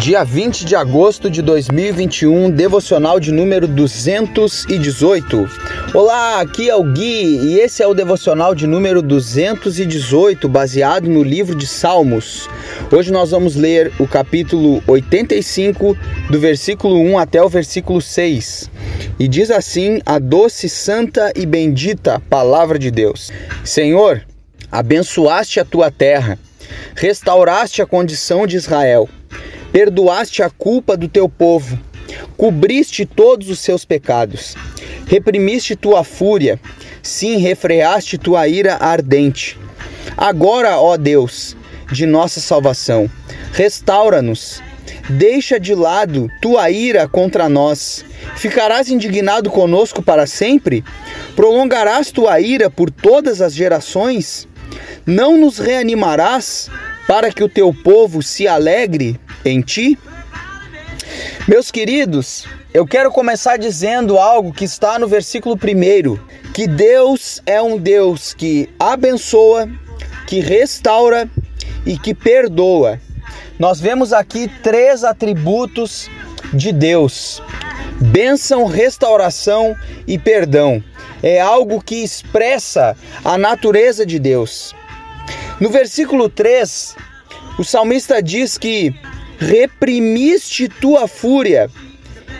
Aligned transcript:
Dia 0.00 0.24
20 0.24 0.64
de 0.64 0.74
agosto 0.74 1.28
de 1.28 1.42
2021, 1.42 2.50
devocional 2.50 3.20
de 3.20 3.30
número 3.30 3.68
218. 3.68 5.46
Olá, 5.92 6.40
aqui 6.40 6.70
é 6.70 6.74
o 6.74 6.82
Gui 6.82 7.36
e 7.36 7.60
esse 7.60 7.82
é 7.82 7.86
o 7.86 7.92
devocional 7.92 8.54
de 8.54 8.66
número 8.66 9.02
218, 9.02 10.48
baseado 10.48 11.06
no 11.06 11.22
livro 11.22 11.54
de 11.54 11.66
Salmos. 11.66 12.48
Hoje 12.90 13.12
nós 13.12 13.32
vamos 13.32 13.56
ler 13.56 13.92
o 13.98 14.08
capítulo 14.08 14.82
85, 14.86 15.94
do 16.30 16.40
versículo 16.40 16.98
1 16.98 17.18
até 17.18 17.42
o 17.42 17.48
versículo 17.50 18.00
6. 18.00 18.70
E 19.18 19.28
diz 19.28 19.50
assim 19.50 20.00
a 20.06 20.18
doce, 20.18 20.66
santa 20.70 21.30
e 21.36 21.44
bendita 21.44 22.22
palavra 22.30 22.78
de 22.78 22.90
Deus: 22.90 23.30
Senhor, 23.62 24.22
abençoaste 24.72 25.60
a 25.60 25.64
tua 25.64 25.90
terra, 25.90 26.38
restauraste 26.96 27.82
a 27.82 27.86
condição 27.86 28.46
de 28.46 28.56
Israel 28.56 29.06
perdoaste 29.72 30.42
a 30.42 30.50
culpa 30.50 30.96
do 30.96 31.08
teu 31.08 31.28
povo, 31.28 31.78
cobriste 32.36 33.06
todos 33.06 33.48
os 33.48 33.60
seus 33.60 33.84
pecados, 33.84 34.56
reprimiste 35.06 35.76
tua 35.76 36.02
fúria, 36.04 36.60
sim, 37.02 37.36
refreaste 37.36 38.18
tua 38.18 38.48
ira 38.48 38.76
ardente. 38.80 39.58
Agora, 40.16 40.78
ó 40.78 40.96
Deus, 40.96 41.56
de 41.92 42.06
nossa 42.06 42.40
salvação, 42.40 43.10
restaura-nos. 43.52 44.62
Deixa 45.08 45.58
de 45.58 45.74
lado 45.74 46.30
tua 46.40 46.70
ira 46.70 47.08
contra 47.08 47.48
nós. 47.48 48.04
Ficarás 48.36 48.88
indignado 48.88 49.50
conosco 49.50 50.02
para 50.02 50.24
sempre? 50.26 50.84
Prolongarás 51.34 52.12
tua 52.12 52.40
ira 52.40 52.70
por 52.70 52.90
todas 52.90 53.40
as 53.40 53.52
gerações? 53.52 54.46
Não 55.04 55.36
nos 55.36 55.58
reanimarás 55.58 56.70
para 57.08 57.32
que 57.32 57.42
o 57.42 57.48
teu 57.48 57.74
povo 57.74 58.22
se 58.22 58.46
alegre 58.46 59.18
em 59.44 59.60
ti? 59.60 59.98
Meus 61.48 61.70
queridos, 61.70 62.46
eu 62.72 62.86
quero 62.86 63.10
começar 63.10 63.56
dizendo 63.56 64.18
algo 64.18 64.52
que 64.52 64.64
está 64.64 64.98
no 64.98 65.08
versículo 65.08 65.56
1: 65.56 66.18
que 66.52 66.66
Deus 66.66 67.42
é 67.46 67.60
um 67.60 67.76
Deus 67.76 68.34
que 68.34 68.68
abençoa, 68.78 69.68
que 70.26 70.40
restaura 70.40 71.28
e 71.84 71.98
que 71.98 72.14
perdoa. 72.14 73.00
Nós 73.58 73.80
vemos 73.80 74.12
aqui 74.12 74.48
três 74.62 75.02
atributos 75.02 76.08
de 76.52 76.72
Deus: 76.72 77.42
bênção, 78.00 78.66
restauração 78.66 79.76
e 80.06 80.18
perdão. 80.18 80.82
É 81.22 81.40
algo 81.40 81.82
que 81.82 81.96
expressa 81.96 82.96
a 83.24 83.36
natureza 83.36 84.06
de 84.06 84.18
Deus. 84.18 84.74
No 85.60 85.68
versículo 85.68 86.28
3, 86.28 86.96
o 87.58 87.64
salmista 87.64 88.22
diz 88.22 88.56
que 88.56 88.94
reprimiste 89.40 90.68
tua 90.68 91.08
fúria. 91.08 91.70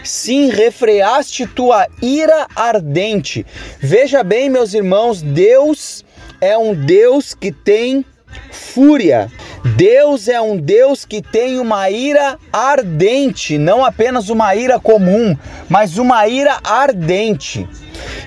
Sim, 0.04 0.50
refreaste 0.50 1.46
tua 1.46 1.86
ira 2.00 2.46
ardente. 2.54 3.44
Veja 3.80 4.22
bem, 4.22 4.48
meus 4.48 4.74
irmãos, 4.74 5.20
Deus 5.22 6.04
é 6.40 6.56
um 6.56 6.74
Deus 6.74 7.34
que 7.34 7.50
tem 7.50 8.04
fúria. 8.50 9.30
Deus 9.76 10.28
é 10.28 10.40
um 10.40 10.56
Deus 10.56 11.04
que 11.04 11.20
tem 11.20 11.58
uma 11.58 11.90
ira 11.90 12.38
ardente, 12.52 13.58
não 13.58 13.84
apenas 13.84 14.30
uma 14.30 14.54
ira 14.54 14.78
comum, 14.78 15.36
mas 15.68 15.98
uma 15.98 16.26
ira 16.28 16.58
ardente. 16.64 17.68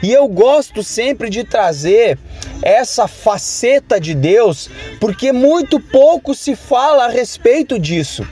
E 0.04 0.12
eu 0.12 0.28
gosto 0.28 0.84
sempre 0.84 1.30
de 1.30 1.46
trazer 1.46 2.20
essa 2.62 3.08
faceta 3.08 4.02
de 4.02 4.14
Deus, 4.14 4.70
porque 5.00 5.32
muito 5.32 5.80
pouco 5.80 6.36
se 6.36 6.58
fala 6.58 7.06
a 7.06 7.10
respeito 7.10 7.80
disso. 7.80 8.28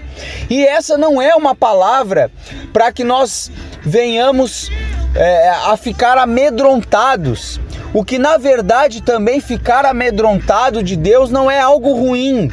E 0.50 0.68
essa 0.68 0.98
não 0.98 1.22
é 1.22 1.34
uma 1.34 1.56
palavra 1.56 2.30
para 2.74 2.92
que 2.92 3.06
nós 3.06 3.50
venhamos 3.82 4.70
é, 5.16 5.50
a 5.50 5.78
ficar 5.78 6.18
amedrontados. 6.18 7.58
O 7.94 8.04
que 8.04 8.20
na 8.20 8.36
verdade 8.38 9.02
também 9.02 9.40
ficar 9.40 9.86
amedrontado 9.86 10.84
de 10.84 10.98
Deus 10.98 11.32
não 11.32 11.50
é 11.50 11.62
algo 11.62 11.94
ruim, 11.94 12.52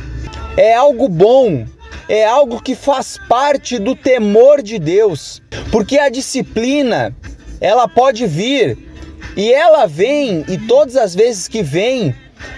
é 0.56 0.74
algo 0.74 1.08
bom, 1.08 1.66
é 2.08 2.24
algo 2.24 2.62
que 2.62 2.76
faz 2.76 3.18
parte 3.28 3.80
do 3.80 3.96
temor 3.96 4.62
de 4.62 4.78
Deus, 4.78 5.42
porque 5.72 5.98
a 5.98 6.08
disciplina 6.08 7.14
ela 7.60 7.88
pode 7.88 8.24
vir 8.24 8.87
e 9.38 9.54
ela 9.54 9.86
vem, 9.86 10.44
e 10.48 10.58
todas 10.58 10.96
as 10.96 11.14
vezes 11.14 11.46
que 11.46 11.62
vem, 11.62 12.12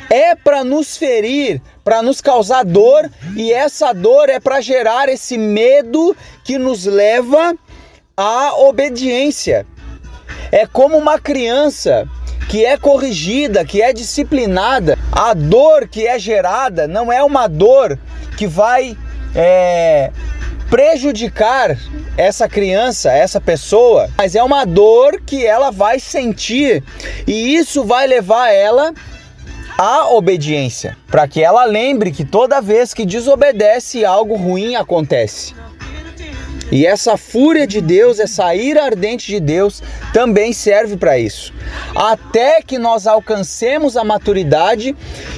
é 0.09 0.35
para 0.35 0.65
nos 0.65 0.97
ferir, 0.97 1.61
para 1.85 2.03
nos 2.03 2.23
causar 2.23 2.65
dor, 2.65 3.11
e 3.37 3.53
essa 3.53 3.93
dor 3.93 4.31
é 4.31 4.41
para 4.41 4.63
gerar 4.63 5.07
esse 5.11 5.37
medo 5.37 6.17
que 6.43 6.57
nos 6.57 6.87
leva 6.87 7.55
à 8.17 8.55
obediência. 8.55 9.67
É 10.51 10.67
como 10.67 10.97
uma 10.97 11.19
criança 11.19 12.09
que 12.49 12.65
é 12.65 12.79
corrigida, 12.79 13.63
que 13.63 13.83
é 13.83 13.93
disciplinada, 13.93 14.99
a 15.13 15.35
dor 15.35 15.87
que 15.87 16.07
é 16.07 16.19
gerada 16.19 16.89
não 16.89 17.13
é 17.13 17.23
uma 17.23 17.47
dor 17.47 17.99
que 18.39 18.47
vai 18.47 18.97
é, 19.35 20.11
prejudicar 20.71 21.77
essa 22.17 22.49
criança, 22.49 23.13
essa 23.13 23.41
pessoa, 23.41 24.09
mas 24.17 24.37
é 24.37 24.43
uma 24.43 24.65
dor 24.65 25.21
que 25.21 25.45
ela 25.45 25.73
vai 25.73 25.99
sentir 25.99 26.83
e 27.27 27.57
isso 27.57 27.83
vai 27.83 28.07
levar 28.07 28.51
ela 28.51 28.95
à 29.77 30.09
obediência, 30.11 30.97
para 31.09 31.27
que 31.27 31.43
ela 31.43 31.65
lembre 31.65 32.13
que 32.13 32.25
toda 32.25 32.61
vez 32.61 32.95
que 32.95 33.05
desobedece 33.05 34.05
algo 34.05 34.37
ruim 34.37 34.77
acontece. 34.77 35.55
E 36.73 36.87
essa 36.87 37.17
fúria 37.17 37.67
de 37.67 37.81
Deus, 37.81 38.21
essa 38.21 38.55
ira 38.55 38.85
ardente 38.85 39.27
de 39.27 39.41
Deus 39.41 39.83
também 40.13 40.53
serve 40.53 40.97
para 40.97 41.19
isso. 41.19 41.53
Até 41.97 42.63
que 42.63 42.79
nós 42.79 43.09
alcancemos 43.09 43.97
a 43.97 44.05
maturidade 44.05 44.95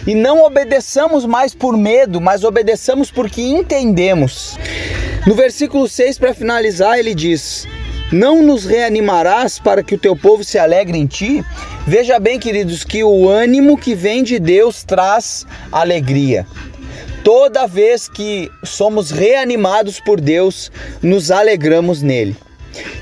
e 0.06 0.14
não 0.14 0.44
obedeçamos 0.44 1.24
mais 1.24 1.54
por 1.54 1.74
medo, 1.74 2.20
mas 2.20 2.44
obedeçamos 2.44 3.10
porque 3.10 3.40
entendemos. 3.40 4.58
No 5.24 5.36
versículo 5.36 5.88
6, 5.88 6.18
para 6.18 6.34
finalizar, 6.34 6.98
ele 6.98 7.14
diz: 7.14 7.64
Não 8.10 8.42
nos 8.42 8.64
reanimarás 8.64 9.56
para 9.60 9.80
que 9.80 9.94
o 9.94 9.98
teu 9.98 10.16
povo 10.16 10.42
se 10.42 10.58
alegre 10.58 10.98
em 10.98 11.06
ti? 11.06 11.44
Veja 11.86 12.18
bem, 12.18 12.40
queridos, 12.40 12.82
que 12.82 13.04
o 13.04 13.28
ânimo 13.28 13.78
que 13.78 13.94
vem 13.94 14.24
de 14.24 14.40
Deus 14.40 14.82
traz 14.82 15.46
alegria. 15.70 16.44
Toda 17.22 17.68
vez 17.68 18.08
que 18.08 18.50
somos 18.64 19.12
reanimados 19.12 20.00
por 20.00 20.20
Deus, 20.20 20.72
nos 21.00 21.30
alegramos 21.30 22.02
nele. 22.02 22.36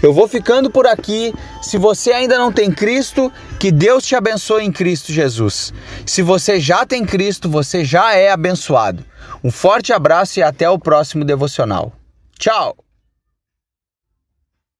Eu 0.02 0.12
vou 0.12 0.28
ficando 0.28 0.70
por 0.70 0.86
aqui. 0.86 1.32
Se 1.62 1.78
você 1.78 2.12
ainda 2.12 2.38
não 2.38 2.52
tem 2.52 2.70
Cristo, 2.70 3.32
que 3.58 3.72
Deus 3.72 4.04
te 4.04 4.14
abençoe 4.14 4.64
em 4.64 4.72
Cristo 4.72 5.10
Jesus. 5.10 5.72
Se 6.04 6.20
você 6.20 6.60
já 6.60 6.84
tem 6.84 7.02
Cristo, 7.02 7.48
você 7.48 7.82
já 7.82 8.14
é 8.14 8.30
abençoado. 8.30 9.02
Um 9.42 9.50
forte 9.50 9.90
abraço 9.90 10.38
e 10.38 10.42
até 10.42 10.68
o 10.68 10.78
próximo 10.78 11.24
devocional. 11.24 11.94
Tchau! 12.40 12.89